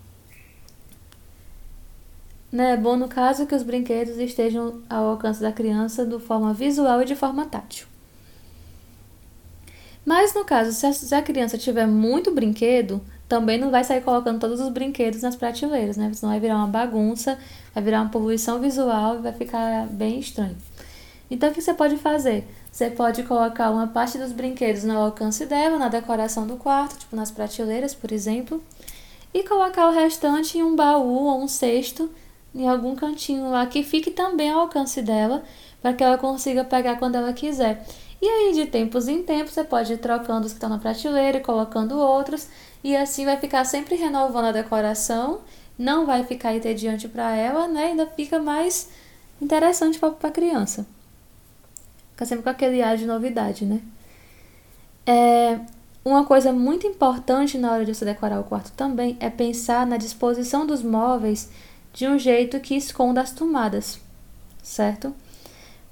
Né? 2.50 2.72
É 2.72 2.76
bom 2.76 2.96
no 2.96 3.08
caso 3.08 3.46
que 3.46 3.54
os 3.54 3.64
brinquedos 3.64 4.16
estejam 4.16 4.80
ao 4.88 5.06
alcance 5.06 5.40
da 5.40 5.50
criança 5.50 6.06
de 6.06 6.18
forma 6.20 6.54
visual 6.54 7.02
e 7.02 7.04
de 7.04 7.16
forma 7.16 7.44
tátil. 7.46 7.86
Mas 10.04 10.34
no 10.34 10.44
caso, 10.44 10.70
se 10.72 11.14
a, 11.14 11.22
criança 11.22 11.58
tiver 11.58 11.86
muito 11.86 12.30
brinquedo, 12.30 13.00
também 13.34 13.58
não 13.58 13.68
vai 13.68 13.82
sair 13.82 14.00
colocando 14.00 14.38
todos 14.38 14.60
os 14.60 14.68
brinquedos 14.68 15.22
nas 15.22 15.34
prateleiras, 15.34 15.96
né? 15.96 16.08
Senão 16.14 16.30
vai 16.30 16.38
virar 16.38 16.54
uma 16.54 16.68
bagunça, 16.68 17.36
vai 17.74 17.82
virar 17.82 18.02
uma 18.02 18.08
poluição 18.08 18.60
visual 18.60 19.16
e 19.16 19.22
vai 19.22 19.32
ficar 19.32 19.88
bem 19.88 20.20
estranho. 20.20 20.56
Então, 21.28 21.50
o 21.50 21.52
que 21.52 21.60
você 21.60 21.74
pode 21.74 21.96
fazer? 21.96 22.46
Você 22.70 22.90
pode 22.90 23.24
colocar 23.24 23.72
uma 23.72 23.88
parte 23.88 24.18
dos 24.18 24.30
brinquedos 24.30 24.84
no 24.84 24.96
alcance 24.96 25.46
dela, 25.46 25.78
na 25.78 25.88
decoração 25.88 26.46
do 26.46 26.56
quarto, 26.56 26.96
tipo 26.96 27.16
nas 27.16 27.32
prateleiras, 27.32 27.92
por 27.92 28.12
exemplo, 28.12 28.62
e 29.32 29.42
colocar 29.42 29.88
o 29.88 29.92
restante 29.92 30.58
em 30.58 30.62
um 30.62 30.76
baú 30.76 31.24
ou 31.24 31.42
um 31.42 31.48
cesto, 31.48 32.08
em 32.54 32.68
algum 32.68 32.94
cantinho 32.94 33.50
lá 33.50 33.66
que 33.66 33.82
fique 33.82 34.12
também 34.12 34.48
ao 34.48 34.60
alcance 34.60 35.02
dela, 35.02 35.42
para 35.82 35.92
que 35.92 36.04
ela 36.04 36.16
consiga 36.16 36.62
pegar 36.62 37.00
quando 37.00 37.16
ela 37.16 37.32
quiser. 37.32 37.84
E 38.22 38.28
aí, 38.28 38.52
de 38.54 38.66
tempos 38.66 39.08
em 39.08 39.24
tempos, 39.24 39.54
você 39.54 39.64
pode 39.64 39.92
ir 39.92 39.98
trocando 39.98 40.46
os 40.46 40.52
que 40.52 40.56
estão 40.56 40.70
na 40.70 40.78
prateleira 40.78 41.38
e 41.38 41.40
colocando 41.40 41.98
outros, 41.98 42.48
e 42.84 42.96
assim 42.96 43.24
vai 43.24 43.36
ficar 43.38 43.64
sempre 43.64 43.96
renovando 43.96 44.44
a 44.46 44.52
decoração, 44.52 45.40
não 45.76 46.06
vai 46.06 46.22
ficar 46.22 46.54
entediante 46.54 47.08
para 47.08 47.34
ela, 47.34 47.66
né? 47.66 47.86
Ainda 47.86 48.06
fica 48.06 48.38
mais 48.38 48.88
interessante 49.40 49.98
para 49.98 50.14
a 50.22 50.30
criança. 50.30 50.86
Fica 52.12 52.26
sempre 52.26 52.44
com 52.44 52.50
aquele 52.50 52.82
ar 52.82 52.96
de 52.96 53.06
novidade, 53.06 53.64
né? 53.64 53.80
É, 55.06 55.58
uma 56.04 56.24
coisa 56.24 56.52
muito 56.52 56.86
importante 56.86 57.58
na 57.58 57.72
hora 57.72 57.84
de 57.84 57.94
você 57.94 58.04
decorar 58.04 58.38
o 58.38 58.44
quarto 58.44 58.70
também 58.72 59.16
é 59.18 59.30
pensar 59.30 59.86
na 59.86 59.96
disposição 59.96 60.66
dos 60.66 60.82
móveis 60.82 61.50
de 61.92 62.06
um 62.06 62.18
jeito 62.18 62.60
que 62.60 62.76
esconda 62.76 63.20
as 63.20 63.32
tomadas, 63.32 63.98
certo? 64.62 65.14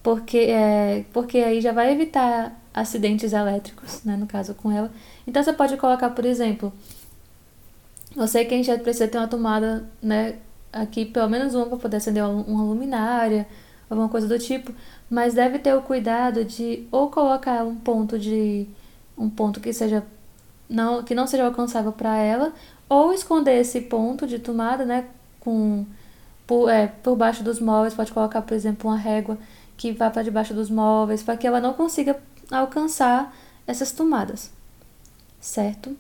porque, 0.03 0.39
é, 0.39 1.05
porque 1.13 1.39
aí 1.39 1.61
já 1.61 1.73
vai 1.73 1.93
evitar 1.93 2.61
acidentes 2.73 3.33
elétricos, 3.33 4.03
né, 4.05 4.17
no 4.17 4.27
caso 4.27 4.55
com 4.55 4.71
ela. 4.71 4.91
Então 5.27 5.43
você 5.43 5.53
pode 5.53 5.77
colocar, 5.77 6.11
por 6.11 6.25
exemplo, 6.25 6.73
sei 8.27 8.45
que 8.45 8.63
já 8.63 8.79
precisa 8.79 9.09
ter 9.09 9.19
uma 9.19 9.29
tomada, 9.29 9.89
né, 10.03 10.37
aqui 10.73 11.05
pelo 11.05 11.29
menos 11.29 11.55
uma 11.55 11.67
para 11.67 11.77
poder 11.77 11.97
acender 11.99 12.25
uma 12.25 12.63
luminária, 12.63 13.47
alguma 13.91 14.09
coisa 14.09 14.27
do 14.27 14.39
tipo, 14.39 14.73
mas 15.11 15.35
deve 15.35 15.59
ter 15.59 15.75
o 15.75 15.83
cuidado 15.83 16.45
de 16.45 16.87
ou 16.91 17.11
colocar 17.11 17.65
um 17.65 17.77
ponto 17.77 18.19
de 18.19 18.67
um 19.17 19.29
ponto 19.29 19.61
que 19.61 19.73
seja 19.73 20.03
não 20.69 21.03
que 21.03 21.15
não 21.15 21.27
seja 21.27 21.45
alcançável 21.45 21.93
para 21.93 22.17
ela, 22.17 22.53
ou 22.89 23.13
esconder 23.13 23.61
esse 23.61 23.83
ponto 23.83 24.27
de 24.27 24.39
tomada, 24.39 24.85
né, 24.85 25.07
com 25.41 25.85
por, 26.47 26.69
é, 26.69 26.87
por 26.87 27.17
baixo 27.17 27.43
dos 27.43 27.61
móveis, 27.61 27.95
pode 27.95 28.13
colocar, 28.13 28.43
por 28.43 28.55
exemplo, 28.55 28.91
uma 28.91 28.97
régua 28.97 29.39
que 29.77 29.93
vá 29.93 30.11
para 30.11 30.23
debaixo 30.23 30.55
dos 30.55 30.71
móveis, 30.71 31.23
para 31.23 31.37
que 31.37 31.47
ela 31.47 31.61
não 31.61 31.73
consiga 31.75 32.17
alcançar 32.59 33.35
essas 33.67 33.93
tomadas, 33.93 34.51
certo? 35.41 35.97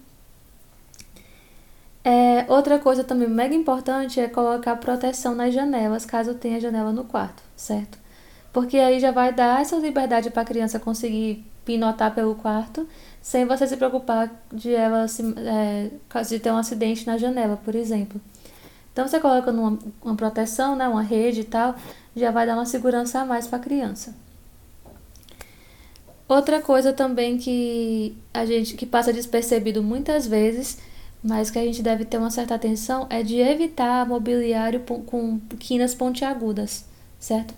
É, 2.04 2.44
outra 2.48 2.78
coisa 2.78 3.04
também 3.04 3.28
mega 3.28 3.54
importante 3.54 4.18
é 4.18 4.26
colocar 4.28 4.76
proteção 4.76 5.34
nas 5.34 5.54
janelas, 5.54 6.04
caso 6.04 6.34
tenha 6.34 6.60
janela 6.60 6.92
no 6.92 7.04
quarto, 7.04 7.42
certo? 7.56 7.98
Porque 8.52 8.76
aí 8.76 8.98
já 8.98 9.12
vai 9.12 9.32
dar 9.32 9.60
essa 9.60 9.76
liberdade 9.76 10.30
para 10.30 10.42
a 10.42 10.44
criança 10.44 10.80
conseguir 10.80 11.44
pinotar 11.64 12.12
pelo 12.14 12.34
quarto, 12.34 12.86
sem 13.20 13.46
você 13.46 13.66
se 13.68 13.76
preocupar 13.76 14.30
de 14.52 14.74
ela 14.74 15.06
se, 15.06 15.22
é, 15.38 15.90
de 16.24 16.38
ter 16.40 16.50
um 16.50 16.56
acidente 16.56 17.06
na 17.06 17.16
janela, 17.16 17.56
por 17.64 17.74
exemplo. 17.74 18.20
Então 18.92 19.06
você 19.06 19.20
coloca 19.20 19.52
numa 19.52 19.78
uma 20.04 20.16
proteção, 20.16 20.76
né, 20.76 20.88
uma 20.88 21.02
rede 21.02 21.42
e 21.42 21.44
tal, 21.44 21.76
já 22.14 22.30
vai 22.30 22.46
dar 22.46 22.54
uma 22.54 22.66
segurança 22.66 23.20
a 23.20 23.24
mais 23.24 23.46
para 23.46 23.58
a 23.58 23.62
criança. 23.62 24.14
Outra 26.32 26.62
coisa 26.62 26.94
também 26.94 27.36
que 27.36 28.16
a 28.32 28.46
gente 28.46 28.72
que 28.72 28.86
passa 28.86 29.12
despercebido 29.12 29.82
muitas 29.82 30.26
vezes, 30.26 30.78
mas 31.22 31.50
que 31.50 31.58
a 31.58 31.62
gente 31.62 31.82
deve 31.82 32.06
ter 32.06 32.16
uma 32.16 32.30
certa 32.30 32.54
atenção 32.54 33.06
é 33.10 33.22
de 33.22 33.36
evitar 33.36 34.08
mobiliário 34.08 34.80
com 34.80 35.38
quinas 35.58 35.94
pontiagudas, 35.94 36.86
certo? 37.20 37.52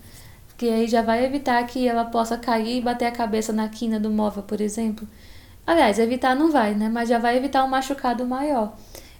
Que 0.57 0.67
aí 0.69 0.87
já 0.89 1.01
vai 1.01 1.23
evitar 1.23 1.65
que 1.65 1.87
ela 1.87 2.03
possa 2.03 2.37
cair 2.37 2.79
e 2.79 2.81
bater 2.81 3.05
a 3.05 3.11
cabeça 3.13 3.53
na 3.53 3.69
quina 3.69 3.97
do 3.97 4.09
móvel, 4.09 4.43
por 4.43 4.59
exemplo. 4.59 5.07
Aliás, 5.65 5.97
evitar 5.97 6.35
não 6.35 6.51
vai, 6.51 6.75
né? 6.75 6.89
Mas 6.89 7.07
já 7.07 7.17
vai 7.17 7.37
evitar 7.37 7.63
um 7.63 7.69
machucado 7.69 8.25
maior. 8.25 8.75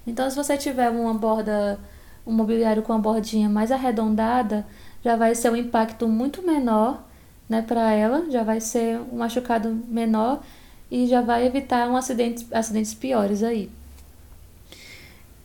Então, 0.06 0.30
se 0.30 0.36
você 0.36 0.58
tiver 0.58 0.90
uma 0.90 1.14
borda, 1.14 1.80
um 2.28 2.34
mobiliário 2.34 2.84
com 2.84 2.92
a 2.92 2.98
bordinha 2.98 3.48
mais 3.48 3.72
arredondada, 3.72 4.68
já 5.02 5.16
vai 5.16 5.34
ser 5.34 5.50
um 5.50 5.56
impacto 5.56 6.10
muito 6.10 6.42
menor 6.46 7.05
né, 7.48 7.62
para 7.62 7.92
ela, 7.92 8.30
já 8.30 8.44
vai 8.44 8.60
ser 8.60 9.00
um 9.12 9.18
machucado 9.18 9.70
menor 9.88 10.42
e 10.90 11.08
já 11.08 11.22
vai 11.22 11.46
evitar 11.46 11.90
um 11.90 11.96
acidente, 11.96 12.46
acidentes 12.52 12.94
piores 12.94 13.44
aí. 13.44 13.70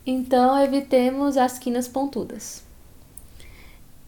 Então, 0.07 0.59
evitemos 0.59 1.37
as 1.37 1.59
quinas 1.59 1.87
pontudas. 1.87 2.63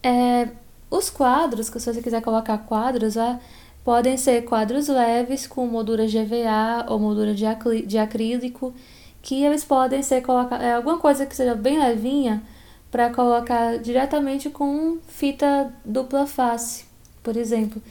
É, 0.02 0.48
os 0.90 1.10
quadros, 1.10 1.66
se 1.66 1.92
você 1.92 2.02
quiser 2.02 2.22
colocar 2.22 2.58
quadros, 2.58 3.16
ó, 3.16 3.38
podem 3.84 4.16
ser 4.16 4.42
quadros 4.42 4.88
leves 4.88 5.46
com 5.46 5.66
moldura 5.66 6.06
GVA 6.06 6.86
ou 6.88 6.98
moldura 6.98 7.34
de, 7.34 7.44
de 7.86 7.98
acrílico, 7.98 8.74
que 9.20 9.44
eles 9.44 9.64
podem 9.64 10.02
ser 10.02 10.22
colocar 10.22 10.60
é, 10.60 10.74
alguma 10.74 10.98
coisa 10.98 11.26
que 11.26 11.36
seja 11.36 11.54
bem 11.54 11.78
levinha, 11.78 12.42
para 12.90 13.08
colocar 13.08 13.78
diretamente 13.78 14.50
com 14.50 14.98
fita 15.08 15.72
dupla 15.82 16.26
face, 16.26 16.84
por 17.22 17.36
exemplo, 17.36 17.82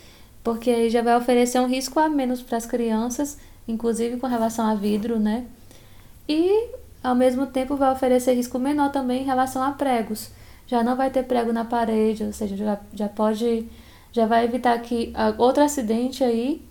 porque 0.44 0.70
aí 0.70 0.90
já 0.90 1.02
vai 1.02 1.16
oferecer 1.16 1.60
um 1.60 1.68
risco 1.68 2.00
a 2.00 2.10
menos 2.10 2.42
para 2.42 2.58
as 2.58 2.66
crianças, 2.66 3.38
inclusive 3.68 4.18
com 4.18 4.28
relação 4.28 4.66
a 4.66 4.76
vidro, 4.76 5.20
né? 5.20 5.46
E 6.28 6.70
ao 7.04 7.16
mesmo 7.16 7.48
tempo 7.48 7.76
vai 7.76 7.92
oferecer 7.92 8.34
risco 8.34 8.60
menor 8.60 8.92
também 8.92 9.22
em 9.22 9.26
relação 9.26 9.64
a 9.64 9.72
pregos. 9.72 10.30
Já 10.68 10.84
não 10.84 10.96
vai 10.96 11.10
ter 11.10 11.24
prego 11.24 11.52
na 11.52 11.66
parede, 11.66 12.24
ou 12.24 12.34
seja, 12.34 12.56
já, 12.56 12.80
já 12.94 13.10
pode 13.10 13.68
já 14.14 14.26
vai 14.26 14.44
evitar 14.44 14.78
que 14.80 15.14
outro 15.38 15.64
acidente 15.64 16.24
aí 16.24 16.62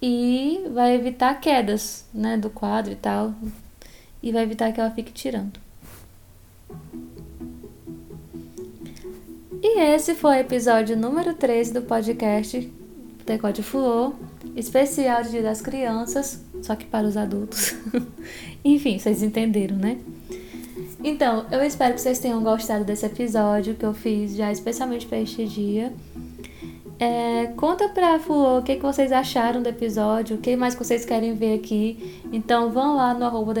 e 0.00 0.64
vai 0.72 0.94
evitar 0.94 1.38
quedas, 1.40 2.04
né, 2.12 2.36
do 2.36 2.50
quadro 2.50 2.92
e 2.92 2.96
tal, 2.96 3.34
e 4.22 4.32
vai 4.32 4.42
evitar 4.42 4.72
que 4.72 4.80
ela 4.80 4.90
fique 4.90 5.12
tirando. 5.12 5.60
E 9.64 9.78
esse 9.78 10.16
foi 10.16 10.38
o 10.38 10.40
episódio 10.40 10.96
número 10.96 11.34
13 11.34 11.72
do 11.72 11.82
podcast 11.82 12.68
Decode 13.24 13.62
Fluor, 13.62 14.12
especial 14.56 15.22
de 15.22 15.30
Dia 15.30 15.42
das 15.42 15.62
Crianças, 15.62 16.44
só 16.60 16.74
que 16.74 16.84
para 16.84 17.06
os 17.06 17.16
adultos. 17.16 17.72
Enfim, 18.64 18.98
vocês 18.98 19.22
entenderam, 19.22 19.76
né? 19.76 19.98
Então, 21.04 21.46
eu 21.52 21.62
espero 21.62 21.94
que 21.94 22.00
vocês 22.00 22.18
tenham 22.18 22.42
gostado 22.42 22.84
desse 22.84 23.06
episódio 23.06 23.76
que 23.76 23.86
eu 23.86 23.94
fiz 23.94 24.34
já 24.34 24.50
especialmente 24.50 25.06
para 25.06 25.20
este 25.20 25.46
dia. 25.46 25.92
É, 26.98 27.46
conta 27.56 27.88
pra 27.88 28.18
Fulô 28.18 28.58
o 28.58 28.62
que, 28.64 28.74
que 28.74 28.82
vocês 28.82 29.12
acharam 29.12 29.62
do 29.62 29.68
episódio, 29.68 30.38
o 30.38 30.40
que 30.40 30.56
mais 30.56 30.74
vocês 30.74 31.04
querem 31.04 31.34
ver 31.34 31.54
aqui. 31.54 32.20
Então 32.32 32.72
vão 32.72 32.96
lá 32.96 33.14
no 33.14 33.24
arroba 33.24 33.54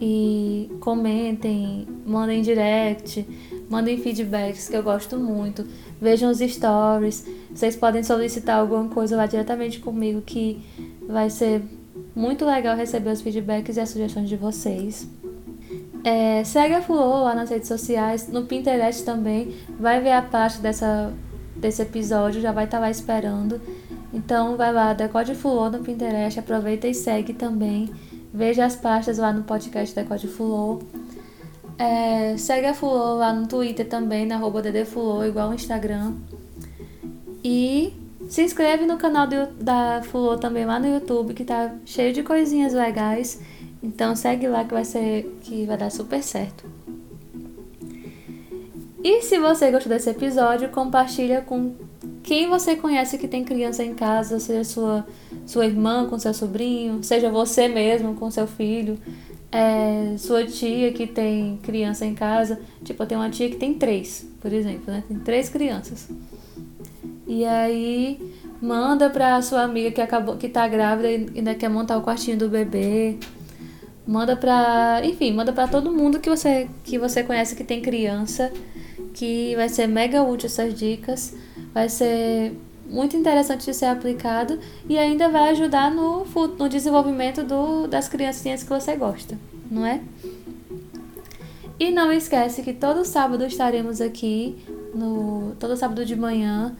e 0.00 0.70
comentem, 0.80 1.86
mandem 2.06 2.40
direct 2.40 3.26
mandem 3.68 3.98
feedbacks 3.98 4.68
que 4.68 4.76
eu 4.76 4.82
gosto 4.82 5.18
muito. 5.18 5.66
Vejam 6.00 6.30
os 6.30 6.38
stories. 6.38 7.26
Vocês 7.52 7.76
podem 7.76 8.02
solicitar 8.02 8.58
alguma 8.58 8.88
coisa 8.88 9.16
lá 9.16 9.26
diretamente 9.26 9.80
comigo 9.80 10.22
que 10.22 10.62
vai 11.08 11.30
ser 11.30 11.62
muito 12.14 12.44
legal 12.44 12.76
receber 12.76 13.10
os 13.10 13.20
feedbacks 13.20 13.76
e 13.76 13.80
as 13.80 13.90
sugestões 13.90 14.28
de 14.28 14.36
vocês. 14.36 15.08
É, 16.04 16.44
segue 16.44 16.74
a 16.74 16.82
Fulô 16.82 17.24
lá 17.24 17.34
nas 17.34 17.50
redes 17.50 17.68
sociais, 17.68 18.28
no 18.28 18.44
Pinterest 18.44 19.04
também. 19.04 19.54
Vai 19.78 20.00
ver 20.00 20.12
a 20.12 20.22
parte 20.22 20.60
dessa, 20.60 21.12
desse 21.56 21.82
episódio, 21.82 22.40
já 22.40 22.52
vai 22.52 22.64
estar 22.64 22.78
tá 22.78 22.82
lá 22.82 22.90
esperando. 22.90 23.60
Então 24.12 24.56
vai 24.56 24.72
lá, 24.72 24.92
Decode 24.92 25.34
Fulô 25.34 25.68
no 25.68 25.80
Pinterest, 25.80 26.38
aproveita 26.38 26.86
e 26.86 26.94
segue 26.94 27.34
também. 27.34 27.90
Veja 28.32 28.64
as 28.64 28.76
pastas 28.76 29.18
lá 29.18 29.32
no 29.32 29.42
podcast 29.42 29.94
Decode 29.94 30.28
Fulô. 30.28 30.80
É, 31.78 32.36
segue 32.38 32.66
a 32.66 32.74
Fulô 32.74 33.16
lá 33.16 33.32
no 33.32 33.46
Twitter 33.46 33.86
também, 33.86 34.26
na 34.26 34.36
arroba 34.36 34.62
igual 35.26 35.48
no 35.48 35.54
Instagram. 35.54 36.14
E 37.44 37.92
se 38.28 38.42
inscreve 38.42 38.86
no 38.86 38.96
canal 38.96 39.26
do, 39.26 39.46
da 39.62 40.02
Fulô 40.02 40.36
também 40.36 40.64
lá 40.64 40.78
no 40.78 40.86
YouTube, 40.86 41.34
que 41.34 41.44
tá 41.44 41.74
cheio 41.84 42.12
de 42.12 42.22
coisinhas 42.22 42.72
legais. 42.72 43.40
Então 43.82 44.16
segue 44.16 44.48
lá 44.48 44.64
que 44.64 44.72
vai 44.72 44.84
ser 44.84 45.38
que 45.42 45.64
vai 45.66 45.76
dar 45.76 45.90
super 45.90 46.22
certo. 46.22 46.64
E 49.04 49.22
se 49.22 49.38
você 49.38 49.70
gostou 49.70 49.92
desse 49.92 50.10
episódio, 50.10 50.68
compartilha 50.70 51.40
com 51.40 51.74
quem 52.24 52.48
você 52.48 52.74
conhece 52.74 53.16
que 53.16 53.28
tem 53.28 53.44
criança 53.44 53.84
em 53.84 53.94
casa, 53.94 54.40
seja 54.40 54.64
sua, 54.64 55.06
sua 55.46 55.64
irmã 55.64 56.08
com 56.08 56.18
seu 56.18 56.34
sobrinho, 56.34 57.04
seja 57.04 57.30
você 57.30 57.68
mesmo 57.68 58.14
com 58.16 58.28
seu 58.32 58.48
filho, 58.48 58.98
é, 59.50 60.16
sua 60.18 60.44
tia 60.44 60.92
que 60.92 61.06
tem 61.06 61.58
criança 61.62 62.04
em 62.04 62.14
casa. 62.14 62.60
Tipo, 62.84 63.02
eu 63.02 63.06
tenho 63.06 63.20
uma 63.20 63.30
tia 63.30 63.48
que 63.48 63.56
tem 63.56 63.74
três, 63.74 64.26
por 64.40 64.52
exemplo, 64.52 64.92
né? 64.92 65.02
Tem 65.06 65.18
três 65.18 65.48
crianças. 65.48 66.08
E 67.26 67.44
aí 67.44 68.20
manda 68.60 69.10
pra 69.10 69.40
sua 69.42 69.62
amiga 69.62 69.90
que 69.90 70.00
acabou 70.00 70.36
que 70.36 70.48
tá 70.48 70.66
grávida 70.68 71.10
e 71.10 71.26
ainda 71.36 71.54
quer 71.54 71.68
montar 71.68 71.96
o 71.96 72.02
quartinho 72.02 72.38
do 72.38 72.48
bebê. 72.48 73.16
Manda 74.06 74.36
pra, 74.36 75.00
enfim, 75.04 75.32
manda 75.32 75.52
para 75.52 75.66
todo 75.66 75.92
mundo 75.92 76.20
que 76.20 76.30
você 76.30 76.68
que 76.84 76.98
você 76.98 77.24
conhece 77.24 77.56
que 77.56 77.64
tem 77.64 77.82
criança, 77.82 78.52
que 79.12 79.56
vai 79.56 79.68
ser 79.68 79.88
mega 79.88 80.22
útil 80.22 80.46
essas 80.46 80.72
dicas, 80.74 81.34
vai 81.74 81.88
ser 81.88 82.52
muito 82.88 83.16
interessante 83.16 83.64
de 83.64 83.74
ser 83.74 83.86
aplicado 83.86 84.58
e 84.88 84.96
ainda 84.98 85.28
vai 85.28 85.50
ajudar 85.50 85.90
no, 85.90 86.24
no 86.58 86.68
desenvolvimento 86.68 87.42
do, 87.42 87.86
das 87.86 88.08
criancinhas 88.08 88.62
que 88.62 88.68
você 88.68 88.96
gosta, 88.96 89.38
não 89.70 89.84
é? 89.84 90.00
E 91.78 91.90
não 91.90 92.10
esquece 92.10 92.62
que 92.62 92.72
todo 92.72 93.04
sábado 93.04 93.44
estaremos 93.44 94.00
aqui, 94.00 94.56
no, 94.94 95.54
todo 95.58 95.76
sábado 95.76 96.06
de 96.06 96.16
manhã, 96.16 96.74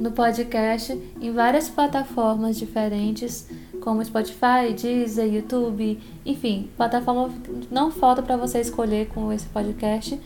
no 0.00 0.10
podcast, 0.12 0.98
em 1.20 1.32
várias 1.32 1.68
plataformas 1.68 2.58
diferentes, 2.58 3.46
como 3.82 4.02
Spotify, 4.02 4.72
Deezer, 4.74 5.34
YouTube, 5.34 6.00
enfim, 6.24 6.70
plataforma 6.78 7.30
não 7.70 7.90
falta 7.90 8.22
para 8.22 8.38
você 8.38 8.60
escolher 8.60 9.08
com 9.08 9.30
esse 9.30 9.46
podcast. 9.46 10.18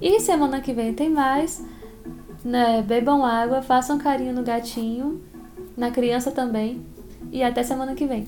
E 0.00 0.20
semana 0.20 0.60
que 0.60 0.72
vem 0.72 0.94
tem 0.94 1.10
mais. 1.10 1.64
Né? 2.46 2.80
Bebam 2.80 3.26
água, 3.26 3.60
façam 3.60 3.98
carinho 3.98 4.32
no 4.32 4.44
gatinho, 4.44 5.20
na 5.76 5.90
criança 5.90 6.30
também. 6.30 6.80
E 7.32 7.42
até 7.42 7.64
semana 7.64 7.96
que 7.96 8.06
vem. 8.06 8.24